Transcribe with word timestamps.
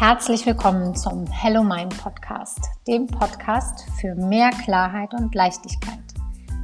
Herzlich 0.00 0.46
willkommen 0.46 0.94
zum 0.94 1.26
Hello 1.26 1.64
Mind 1.64 2.00
Podcast, 2.00 2.60
dem 2.86 3.08
Podcast 3.08 3.84
für 4.00 4.14
mehr 4.14 4.50
Klarheit 4.50 5.12
und 5.12 5.34
Leichtigkeit. 5.34 5.98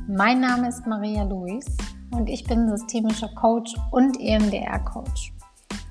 Mein 0.07 0.39
Name 0.39 0.69
ist 0.69 0.87
Maria 0.87 1.25
Luis 1.25 1.67
und 2.13 2.29
ich 2.29 2.45
bin 2.45 2.69
systemischer 2.69 3.27
Coach 3.35 3.75
und 3.91 4.21
EMDR 4.21 4.79
Coach. 4.85 5.33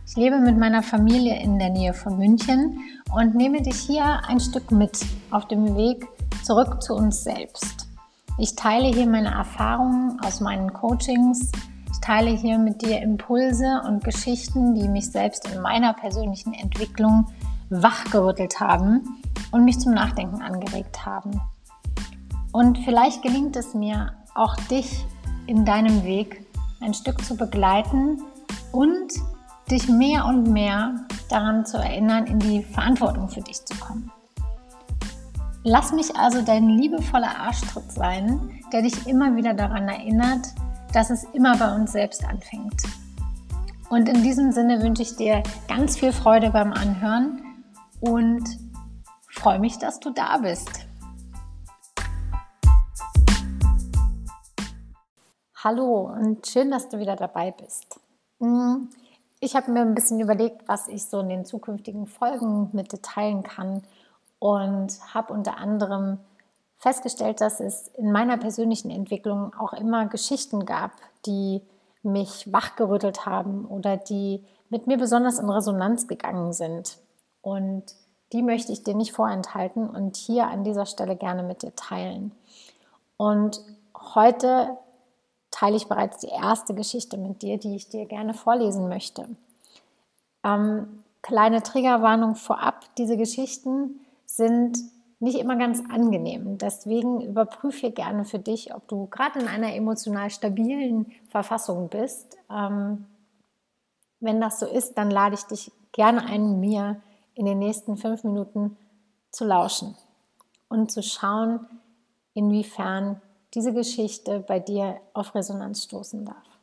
Ich 0.07 0.15
lebe 0.15 0.39
mit 0.39 0.57
meiner 0.57 0.81
Familie 0.81 1.37
in 1.41 1.59
der 1.59 1.69
Nähe 1.69 1.93
von 1.93 2.17
München 2.17 2.79
und 3.13 3.35
nehme 3.35 3.61
dich 3.61 3.75
hier 3.75 4.21
ein 4.25 4.39
Stück 4.39 4.71
mit 4.71 4.97
auf 5.29 5.45
dem 5.49 5.75
Weg 5.75 6.07
zurück 6.43 6.81
zu 6.81 6.95
uns 6.95 7.25
selbst. 7.25 7.89
Ich 8.37 8.55
teile 8.55 8.87
hier 8.87 9.05
meine 9.05 9.31
Erfahrungen 9.31 10.17
aus 10.21 10.39
meinen 10.39 10.71
Coachings, 10.71 11.51
teile 12.03 12.31
hier 12.31 12.57
mit 12.57 12.81
dir 12.81 13.01
Impulse 13.01 13.81
und 13.87 14.03
Geschichten, 14.03 14.75
die 14.75 14.89
mich 14.89 15.09
selbst 15.09 15.47
in 15.47 15.61
meiner 15.61 15.93
persönlichen 15.93 16.53
Entwicklung 16.53 17.27
wachgerüttelt 17.69 18.59
haben 18.59 19.21
und 19.51 19.63
mich 19.63 19.79
zum 19.79 19.93
Nachdenken 19.93 20.41
angeregt 20.41 21.05
haben. 21.05 21.39
Und 22.51 22.79
vielleicht 22.79 23.21
gelingt 23.21 23.55
es 23.55 23.73
mir 23.73 24.11
auch 24.35 24.55
dich 24.69 25.05
in 25.47 25.63
deinem 25.63 26.03
Weg 26.03 26.45
ein 26.81 26.93
Stück 26.93 27.23
zu 27.23 27.37
begleiten 27.37 28.21
und 28.73 29.13
dich 29.71 29.87
mehr 29.87 30.25
und 30.25 30.51
mehr 30.51 31.05
daran 31.29 31.65
zu 31.65 31.77
erinnern, 31.77 32.27
in 32.27 32.37
die 32.37 32.63
Verantwortung 32.63 33.29
für 33.29 33.41
dich 33.41 33.65
zu 33.65 33.77
kommen. 33.77 34.11
Lass 35.63 35.93
mich 35.93 36.17
also 36.17 36.41
dein 36.41 36.67
liebevoller 36.67 37.39
Arschtritt 37.39 37.89
sein, 37.93 38.59
der 38.73 38.81
dich 38.81 39.07
immer 39.07 39.37
wieder 39.37 39.53
daran 39.53 39.87
erinnert, 39.87 40.53
dass 40.93 41.09
es 41.09 41.23
immer 41.33 41.57
bei 41.57 41.75
uns 41.75 41.91
selbst 41.91 42.23
anfängt. 42.23 42.83
Und 43.89 44.07
in 44.07 44.23
diesem 44.23 44.51
Sinne 44.51 44.81
wünsche 44.81 45.01
ich 45.01 45.15
dir 45.15 45.43
ganz 45.67 45.97
viel 45.97 46.13
Freude 46.13 46.51
beim 46.51 46.71
Anhören 46.71 47.63
und 47.99 48.43
freue 49.29 49.59
mich, 49.59 49.79
dass 49.79 49.99
du 49.99 50.11
da 50.11 50.37
bist. 50.37 50.87
Hallo 55.63 56.11
und 56.13 56.45
schön, 56.45 56.71
dass 56.71 56.89
du 56.89 56.99
wieder 56.99 57.15
dabei 57.15 57.51
bist. 57.51 57.99
Hm, 58.39 58.89
ich 59.39 59.55
habe 59.55 59.71
mir 59.71 59.81
ein 59.81 59.95
bisschen 59.95 60.19
überlegt, 60.19 60.67
was 60.67 60.87
ich 60.87 61.05
so 61.05 61.21
in 61.21 61.29
den 61.29 61.45
zukünftigen 61.45 62.05
Folgen 62.05 62.69
mit 62.73 62.91
dir 62.91 63.01
teilen 63.01 63.43
kann 63.43 63.81
und 64.39 64.99
habe 65.13 65.33
unter 65.33 65.57
anderem 65.57 66.19
festgestellt, 66.83 67.39
dass 67.39 67.61
es 67.61 67.87
in 67.97 68.11
meiner 68.11 68.37
persönlichen 68.37 68.91
Entwicklung 68.91 69.55
auch 69.55 69.71
immer 69.71 70.05
Geschichten 70.07 70.65
gab, 70.65 70.91
die 71.25 71.61
mich 72.03 72.51
wachgerüttelt 72.51 73.25
haben 73.25 73.65
oder 73.65 73.95
die 73.95 74.43
mit 74.69 74.85
mir 74.85 74.97
besonders 74.97 75.39
in 75.39 75.49
Resonanz 75.49 76.09
gegangen 76.09 76.51
sind. 76.51 76.97
Und 77.41 77.83
die 78.33 78.43
möchte 78.43 78.73
ich 78.73 78.83
dir 78.83 78.95
nicht 78.95 79.13
vorenthalten 79.13 79.89
und 79.89 80.17
hier 80.17 80.47
an 80.47 80.65
dieser 80.65 80.85
Stelle 80.85 81.15
gerne 81.15 81.43
mit 81.43 81.61
dir 81.61 81.73
teilen. 81.73 82.33
Und 83.15 83.61
heute 84.13 84.77
teile 85.51 85.77
ich 85.77 85.87
bereits 85.87 86.17
die 86.17 86.27
erste 86.27 86.73
Geschichte 86.73 87.17
mit 87.17 87.43
dir, 87.43 87.57
die 87.57 87.77
ich 87.77 87.87
dir 87.87 88.05
gerne 88.07 88.33
vorlesen 88.33 88.89
möchte. 88.89 89.29
Ähm, 90.43 91.05
kleine 91.21 91.63
Triggerwarnung 91.63 92.35
vorab, 92.35 92.83
diese 92.97 93.15
Geschichten 93.15 94.01
sind 94.25 94.77
nicht 95.23 95.39
immer 95.39 95.55
ganz 95.55 95.81
angenehm. 95.89 96.57
Deswegen 96.57 97.21
überprüfe 97.21 97.91
gerne 97.91 98.25
für 98.25 98.39
dich, 98.39 98.75
ob 98.75 98.89
du 98.89 99.07
gerade 99.07 99.39
in 99.39 99.47
einer 99.47 99.73
emotional 99.73 100.29
stabilen 100.29 101.13
Verfassung 101.29 101.87
bist. 101.87 102.37
Ähm, 102.51 103.05
wenn 104.19 104.41
das 104.41 104.59
so 104.59 104.65
ist, 104.65 104.97
dann 104.97 105.09
lade 105.09 105.35
ich 105.35 105.43
dich 105.43 105.71
gerne 105.93 106.25
ein, 106.25 106.59
mir 106.59 107.01
in 107.35 107.45
den 107.45 107.59
nächsten 107.59 107.95
fünf 107.95 108.25
Minuten 108.25 108.77
zu 109.31 109.45
lauschen 109.45 109.95
und 110.67 110.91
zu 110.91 111.01
schauen, 111.01 111.67
inwiefern 112.33 113.21
diese 113.53 113.73
Geschichte 113.73 114.43
bei 114.45 114.59
dir 114.59 114.99
auf 115.13 115.33
Resonanz 115.35 115.83
stoßen 115.85 116.25
darf. 116.25 116.59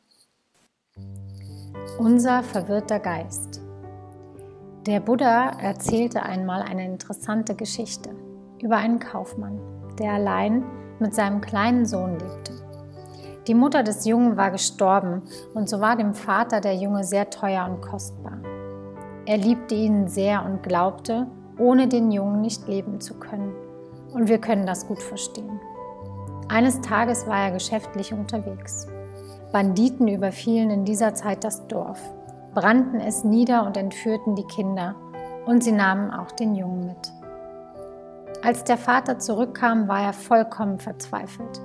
Unser 1.98 2.42
verwirrter 2.42 3.00
Geist. 3.00 3.62
Der 4.86 5.00
Buddha 5.00 5.48
erzählte 5.60 6.22
einmal 6.22 6.60
eine 6.60 6.84
interessante 6.84 7.54
Geschichte 7.54 8.10
über 8.62 8.76
einen 8.76 8.98
Kaufmann, 8.98 9.58
der 9.98 10.12
allein 10.12 10.64
mit 10.98 11.14
seinem 11.14 11.40
kleinen 11.40 11.86
Sohn 11.86 12.18
lebte. 12.18 12.52
Die 13.46 13.54
Mutter 13.54 13.82
des 13.82 14.04
Jungen 14.04 14.36
war 14.36 14.50
gestorben 14.50 15.22
und 15.54 15.68
so 15.68 15.80
war 15.80 15.96
dem 15.96 16.14
Vater 16.14 16.60
der 16.60 16.74
Junge 16.74 17.04
sehr 17.04 17.30
teuer 17.30 17.66
und 17.68 17.80
kostbar. 17.80 18.38
Er 19.26 19.38
liebte 19.38 19.74
ihn 19.74 20.08
sehr 20.08 20.44
und 20.44 20.62
glaubte, 20.62 21.26
ohne 21.58 21.88
den 21.88 22.10
Jungen 22.10 22.40
nicht 22.40 22.66
leben 22.68 23.00
zu 23.00 23.14
können. 23.14 23.54
Und 24.12 24.28
wir 24.28 24.38
können 24.38 24.66
das 24.66 24.86
gut 24.88 25.00
verstehen. 25.00 25.60
Eines 26.48 26.80
Tages 26.80 27.26
war 27.26 27.44
er 27.44 27.50
geschäftlich 27.52 28.12
unterwegs. 28.12 28.88
Banditen 29.52 30.08
überfielen 30.08 30.70
in 30.70 30.84
dieser 30.84 31.14
Zeit 31.14 31.44
das 31.44 31.66
Dorf, 31.68 32.00
brannten 32.54 33.00
es 33.00 33.24
nieder 33.24 33.66
und 33.66 33.76
entführten 33.76 34.34
die 34.34 34.46
Kinder, 34.46 34.96
und 35.46 35.64
sie 35.64 35.72
nahmen 35.72 36.10
auch 36.10 36.32
den 36.32 36.54
Jungen 36.54 36.86
mit. 36.86 37.19
Als 38.42 38.64
der 38.64 38.78
Vater 38.78 39.18
zurückkam, 39.18 39.86
war 39.86 40.02
er 40.02 40.12
vollkommen 40.14 40.78
verzweifelt. 40.78 41.60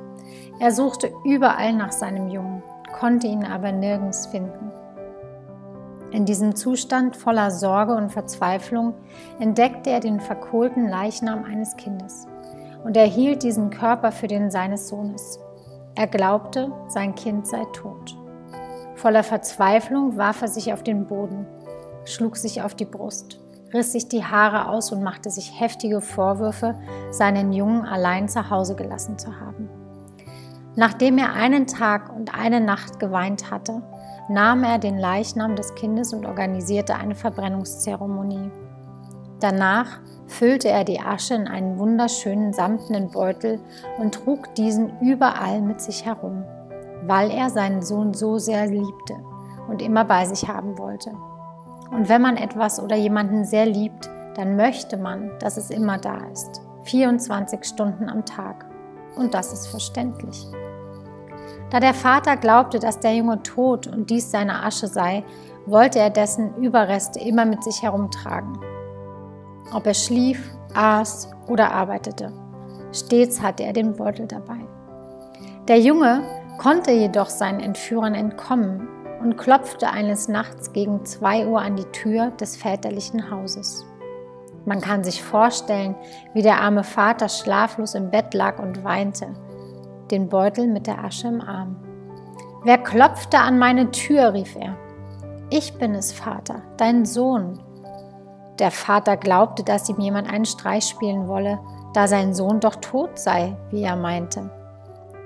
Er 0.59 0.74
suchte 0.74 1.09
überall 1.24 1.72
nach 1.74 1.94
seinem 1.94 2.30
Jungen, 2.30 2.63
konnte 3.00 3.28
ihn 3.28 3.46
aber 3.46 3.72
nirgends 3.72 4.28
finden. 4.28 4.72
In 6.12 6.25
diesem 6.25 6.56
Zustand 6.56 7.16
voller 7.16 7.50
Sorge 7.52 7.96
und 7.96 8.12
Verzweiflung 8.12 8.94
entdeckte 9.40 9.90
er 9.90 10.02
den 10.02 10.19
verkohlten 10.19 10.88
Leichnam 10.88 11.46
eines 11.46 11.78
Kindes 11.78 12.28
und 12.84 12.97
er 12.97 13.06
hielt 13.06 13.44
diesen 13.44 13.69
Körper 13.69 14.12
für 14.12 14.28
den 14.28 14.52
seines 14.52 14.90
Sohnes. 14.90 15.40
Er 15.96 16.07
glaubte, 16.07 16.72
sein 16.88 17.16
Kind 17.16 17.47
sei 17.47 17.63
tot. 17.74 18.18
Voller 18.96 19.24
Verzweiflung 19.24 20.18
warf 20.18 20.42
er 20.42 20.50
sich 20.50 20.74
auf 20.74 20.84
den 20.84 21.07
Boden, 21.07 21.46
schlug 22.03 22.36
sich 22.36 22.62
auf 22.62 22.75
die 22.75 22.86
Brust 22.86 23.40
riss 23.75 23.91
sich 23.91 24.08
die 24.08 24.24
Haare 24.24 24.69
aus 24.69 24.91
und 24.91 25.03
machte 25.03 25.30
sich 25.30 25.59
heftige 25.59 26.02
Vorwürfe, 26.02 26.75
seinen 27.12 27.53
Jungen 27.53 27.86
allein 27.86 28.28
zu 28.28 28.50
Hause 28.50 28.75
gelassen 28.75 29.19
zu 29.19 29.40
haben. 29.40 29.69
Nachdem 30.75 31.18
er 31.18 31.34
einen 31.34 31.68
Tag 31.68 32.13
und 32.16 32.34
eine 32.38 32.62
Nacht 32.62 33.00
geweint 33.00 33.52
hatte, 33.52 33.81
nahm 34.30 34.63
er 34.63 34.80
den 34.80 34.97
Leichnam 34.97 35.56
des 35.56 35.75
Kindes 35.75 36.13
und 36.13 36.25
organisierte 36.25 36.96
eine 36.96 37.16
Verbrennungszeremonie. 37.16 38.50
Danach 39.40 40.00
füllte 40.28 40.69
er 40.69 40.84
die 40.84 41.00
Asche 41.00 41.36
in 41.36 41.47
einen 41.47 41.78
wunderschönen 41.78 42.53
samtenen 42.53 43.12
Beutel 43.12 43.59
und 44.00 44.16
trug 44.16 44.56
diesen 44.56 45.00
überall 45.02 45.62
mit 45.62 45.81
sich 45.81 46.06
herum, 46.06 46.44
weil 47.06 47.30
er 47.30 47.50
seinen 47.50 47.81
Sohn 47.81 48.13
so 48.13 48.38
sehr 48.38 48.66
liebte 48.68 49.16
und 49.68 49.81
immer 49.81 50.06
bei 50.06 50.25
sich 50.25 50.47
haben 50.47 50.78
wollte. 50.78 51.12
Und 51.91 52.09
wenn 52.09 52.22
man 52.22 52.38
etwas 52.38 52.81
oder 52.81 52.96
jemanden 52.96 53.46
sehr 53.46 53.66
liebt, 53.66 54.09
dann 54.35 54.56
möchte 54.56 54.97
man, 54.97 55.31
dass 55.40 55.57
es 55.57 55.69
immer 55.69 55.97
da 55.97 56.18
ist. 56.31 56.62
24 56.84 57.63
Stunden 57.63 58.09
am 58.09 58.25
Tag. 58.25 58.66
Und 59.16 59.34
das 59.34 59.53
ist 59.53 59.68
verständlich. 59.68 60.45
Da 61.69 61.79
der 61.79 61.94
Vater 61.94 62.38
glaubte, 62.38 62.79
dass 62.79 63.00
der 63.00 63.16
Junge 63.16 63.41
tot 63.44 63.88
und 63.88 64.09
dies 64.09 64.29
seine 64.29 64.63
Asche 64.63 64.88
sei, 64.88 65.24
wollte 65.66 66.00
er 66.00 66.09
dessen 66.09 66.56
Überreste 66.57 67.19
immer 67.19 67.45
mit 67.45 67.63
sich 67.63 67.81
herumtragen. 67.81 68.59
Ob 69.74 69.88
er 69.88 69.94
schlief, 69.94 70.51
aß 70.74 71.31
oder 71.47 71.72
arbeitete. 71.72 72.31
Stets 72.91 73.41
hatte 73.41 73.63
er 73.63 73.74
den 73.74 73.95
Beutel 73.95 74.28
dabei. 74.28 74.59
Der 75.68 75.79
Junge 75.79 76.22
konnte 76.59 76.91
jedoch 76.91 77.30
seinen 77.30 77.60
Entführern 77.60 78.13
entkommen 78.13 78.88
und 79.25 79.38
klopfte 79.38 79.89
eines 79.89 80.27
Nachts 80.27 80.72
gegen 80.72 81.04
zwei 81.04 81.48
Uhr 81.48 81.60
an 81.60 81.75
die 81.75 81.92
Tür 81.92 82.30
des 82.31 82.56
väterlichen 82.56 83.31
Hauses. 83.31 83.83
Man 84.66 84.81
kann 84.81 85.04
sich 85.04 85.24
vorstellen, 85.24 85.95
wie 86.33 86.44
der 86.44 86.62
arme 86.62 86.83
Vater 86.83 87.27
schlaflos 87.27 87.95
im 87.95 88.12
Bett 88.12 88.36
lag 88.36 88.60
und 88.60 88.83
weinte, 88.83 89.33
den 90.12 90.30
Beutel 90.30 90.68
mit 90.68 90.86
der 90.86 91.04
Asche 91.04 91.27
im 91.27 91.42
Arm. 91.42 91.75
Wer 92.63 92.77
klopfte 92.77 93.39
an 93.39 93.57
meine 93.57 93.89
Tür? 93.89 94.33
rief 94.33 94.56
er. 94.56 94.75
Ich 95.50 95.75
bin 95.77 95.95
es, 95.95 96.12
Vater, 96.12 96.62
dein 96.77 97.06
Sohn. 97.06 97.60
Der 98.60 98.72
Vater 98.72 99.18
glaubte, 99.18 99.63
dass 99.63 99.89
ihm 99.89 100.00
jemand 100.00 100.31
einen 100.31 100.45
Streich 100.45 100.86
spielen 100.86 101.27
wolle, 101.27 101.60
da 101.94 102.07
sein 102.07 102.33
Sohn 102.36 102.60
doch 102.60 102.75
tot 102.75 103.18
sei, 103.18 103.56
wie 103.72 103.83
er 103.83 103.95
meinte. 103.95 104.51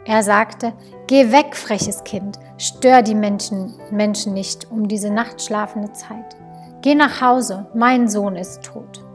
Er 0.10 0.24
sagte, 0.24 0.74
Geh 1.06 1.32
weg, 1.32 1.56
freches 1.56 2.04
Kind, 2.04 2.40
stör 2.58 3.04
die 3.04 3.14
Menschen, 3.14 3.76
Menschen 3.92 4.34
nicht 4.34 4.72
um 4.72 4.88
diese 4.88 5.12
nachtschlafende 5.12 5.94
Zeit. 5.94 6.36
Geh 6.82 6.96
nach 6.96 7.22
Hause, 7.22 7.68
mein 7.76 8.10
Sohn 8.10 8.36
ist 8.36 8.64
tot. 8.64 9.06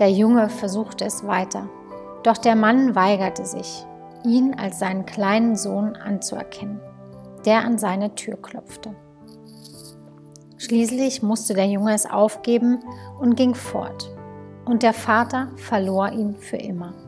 Der 0.00 0.10
Junge 0.10 0.48
versuchte 0.48 1.04
es 1.04 1.24
weiter, 1.24 1.68
doch 2.24 2.36
der 2.36 2.56
Mann 2.56 2.96
weigerte 2.96 3.46
sich, 3.46 3.86
ihn 4.24 4.56
als 4.58 4.80
seinen 4.80 5.06
kleinen 5.06 5.54
Sohn 5.54 5.94
anzuerkennen, 5.94 6.80
der 7.44 7.64
an 7.64 7.78
seine 7.78 8.12
Tür 8.16 8.42
klopfte. 8.42 8.92
Schließlich 10.58 11.22
musste 11.22 11.54
der 11.54 11.68
Junge 11.68 11.94
es 11.94 12.10
aufgeben 12.10 12.80
und 13.20 13.36
ging 13.36 13.54
fort. 13.54 14.10
Und 14.64 14.82
der 14.82 14.94
Vater 14.94 15.52
verlor 15.54 16.10
ihn 16.10 16.34
für 16.34 16.56
immer. 16.56 17.05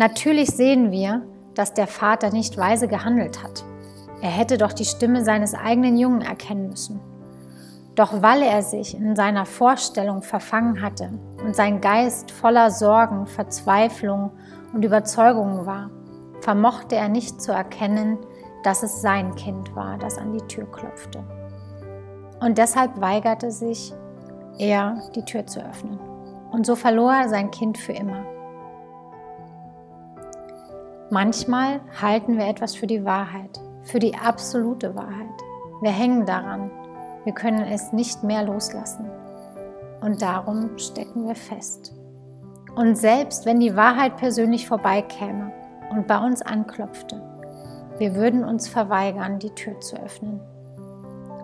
Natürlich 0.00 0.48
sehen 0.48 0.92
wir, 0.92 1.20
dass 1.54 1.74
der 1.74 1.86
Vater 1.86 2.30
nicht 2.30 2.56
weise 2.56 2.88
gehandelt 2.88 3.42
hat. 3.42 3.62
Er 4.22 4.30
hätte 4.30 4.56
doch 4.56 4.72
die 4.72 4.86
Stimme 4.86 5.22
seines 5.26 5.54
eigenen 5.54 5.98
Jungen 5.98 6.22
erkennen 6.22 6.70
müssen. 6.70 7.00
Doch 7.96 8.22
weil 8.22 8.40
er 8.40 8.62
sich 8.62 8.96
in 8.96 9.14
seiner 9.14 9.44
Vorstellung 9.44 10.22
verfangen 10.22 10.80
hatte 10.80 11.10
und 11.44 11.54
sein 11.54 11.82
Geist 11.82 12.30
voller 12.30 12.70
Sorgen, 12.70 13.26
Verzweiflung 13.26 14.30
und 14.72 14.86
Überzeugungen 14.86 15.66
war, 15.66 15.90
vermochte 16.40 16.96
er 16.96 17.10
nicht 17.10 17.42
zu 17.42 17.52
erkennen, 17.52 18.16
dass 18.62 18.82
es 18.82 19.02
sein 19.02 19.34
Kind 19.34 19.76
war, 19.76 19.98
das 19.98 20.16
an 20.16 20.32
die 20.32 20.46
Tür 20.46 20.64
klopfte. 20.72 21.22
Und 22.40 22.56
deshalb 22.56 22.98
weigerte 23.02 23.50
sich 23.50 23.92
er, 24.56 25.10
die 25.14 25.26
Tür 25.26 25.44
zu 25.44 25.60
öffnen. 25.60 26.00
Und 26.52 26.64
so 26.64 26.74
verlor 26.74 27.12
er 27.12 27.28
sein 27.28 27.50
Kind 27.50 27.76
für 27.76 27.92
immer. 27.92 28.39
Manchmal 31.12 31.80
halten 32.00 32.38
wir 32.38 32.46
etwas 32.46 32.76
für 32.76 32.86
die 32.86 33.04
Wahrheit, 33.04 33.60
für 33.82 33.98
die 33.98 34.14
absolute 34.14 34.94
Wahrheit. 34.94 35.26
Wir 35.80 35.90
hängen 35.90 36.24
daran. 36.24 36.70
Wir 37.24 37.32
können 37.32 37.62
es 37.62 37.92
nicht 37.92 38.22
mehr 38.22 38.44
loslassen. 38.44 39.10
Und 40.00 40.22
darum 40.22 40.78
stecken 40.78 41.26
wir 41.26 41.34
fest. 41.34 41.92
Und 42.76 42.96
selbst 42.96 43.44
wenn 43.44 43.58
die 43.58 43.74
Wahrheit 43.74 44.18
persönlich 44.18 44.68
vorbeikäme 44.68 45.52
und 45.90 46.06
bei 46.06 46.16
uns 46.24 46.42
anklopfte, 46.42 47.20
wir 47.98 48.14
würden 48.14 48.44
uns 48.44 48.68
verweigern, 48.68 49.40
die 49.40 49.50
Tür 49.50 49.80
zu 49.80 49.96
öffnen. 49.96 50.40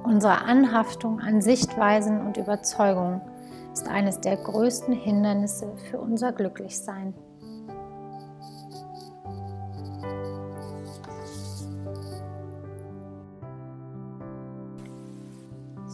Unsere 0.04 0.42
Anhaftung 0.42 1.18
an 1.18 1.40
Sichtweisen 1.40 2.24
und 2.24 2.36
Überzeugungen 2.36 3.20
ist 3.72 3.88
eines 3.88 4.20
der 4.20 4.36
größten 4.36 4.94
Hindernisse 4.94 5.72
für 5.90 5.98
unser 5.98 6.30
Glücklichsein. 6.30 7.14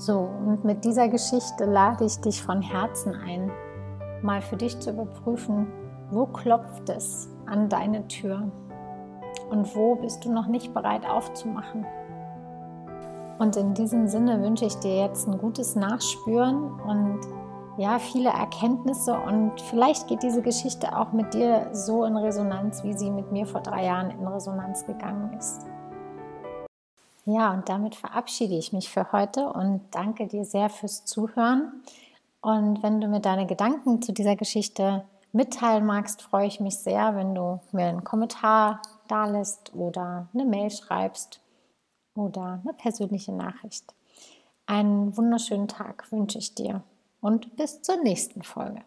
So, 0.04 0.18
und 0.18 0.64
mit 0.64 0.84
dieser 0.84 1.08
Geschichte 1.08 1.64
lade 1.64 2.04
ich 2.04 2.20
dich 2.20 2.42
von 2.42 2.60
Herzen 2.60 3.14
ein, 3.14 3.52
mal 4.20 4.42
für 4.42 4.56
dich 4.56 4.76
zu 4.80 4.90
überprüfen, 4.90 5.68
wo 6.10 6.26
klopft 6.26 6.88
es 6.88 7.28
an 7.46 7.68
deine 7.68 8.08
Tür 8.08 8.50
und 9.50 9.76
wo 9.76 9.94
bist 9.94 10.24
du 10.24 10.32
noch 10.32 10.48
nicht 10.48 10.74
bereit 10.74 11.08
aufzumachen. 11.08 11.86
Und 13.38 13.54
in 13.54 13.74
diesem 13.74 14.08
Sinne 14.08 14.42
wünsche 14.42 14.64
ich 14.64 14.74
dir 14.80 15.04
jetzt 15.04 15.28
ein 15.28 15.38
gutes 15.38 15.76
Nachspüren 15.76 16.80
und 16.80 17.20
ja, 17.78 18.00
viele 18.00 18.30
Erkenntnisse 18.30 19.14
und 19.14 19.52
vielleicht 19.70 20.08
geht 20.08 20.24
diese 20.24 20.42
Geschichte 20.42 20.98
auch 20.98 21.12
mit 21.12 21.32
dir 21.32 21.68
so 21.70 22.04
in 22.06 22.16
Resonanz, 22.16 22.82
wie 22.82 22.94
sie 22.94 23.08
mit 23.08 23.30
mir 23.30 23.46
vor 23.46 23.60
drei 23.60 23.84
Jahren 23.84 24.10
in 24.10 24.26
Resonanz 24.26 24.84
gegangen 24.84 25.32
ist. 25.38 25.64
Ja, 27.24 27.52
und 27.52 27.68
damit 27.68 27.94
verabschiede 27.94 28.56
ich 28.56 28.72
mich 28.72 28.90
für 28.90 29.12
heute 29.12 29.46
und 29.52 29.82
danke 29.92 30.26
dir 30.26 30.44
sehr 30.44 30.68
fürs 30.68 31.04
Zuhören. 31.04 31.82
Und 32.40 32.82
wenn 32.82 33.00
du 33.00 33.06
mir 33.06 33.20
deine 33.20 33.46
Gedanken 33.46 34.02
zu 34.02 34.12
dieser 34.12 34.34
Geschichte 34.34 35.04
mitteilen 35.32 35.86
magst, 35.86 36.20
freue 36.22 36.48
ich 36.48 36.58
mich 36.58 36.78
sehr, 36.78 37.14
wenn 37.14 37.34
du 37.34 37.60
mir 37.70 37.86
einen 37.86 38.02
Kommentar 38.02 38.82
da 39.06 39.26
lässt 39.26 39.72
oder 39.74 40.28
eine 40.34 40.44
Mail 40.44 40.70
schreibst 40.70 41.40
oder 42.16 42.60
eine 42.62 42.74
persönliche 42.74 43.32
Nachricht. 43.32 43.94
Einen 44.66 45.16
wunderschönen 45.16 45.68
Tag 45.68 46.10
wünsche 46.10 46.38
ich 46.38 46.54
dir 46.54 46.82
und 47.20 47.56
bis 47.56 47.82
zur 47.82 48.02
nächsten 48.02 48.42
Folge. 48.42 48.82